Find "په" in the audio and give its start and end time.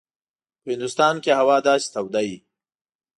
0.61-0.67